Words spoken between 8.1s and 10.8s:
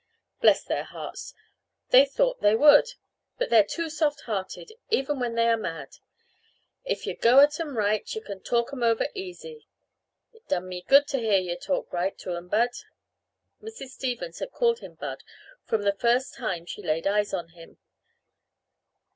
yuh can talk 'em over easy. It done